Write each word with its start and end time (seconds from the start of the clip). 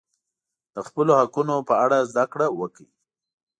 د 0.73 0.77
خپلو 0.87 1.11
حقونو 1.21 1.55
په 1.69 1.73
اړه 1.83 1.97
زده 2.11 2.25
کړه 2.31 2.47
وکړئ. 2.59 2.87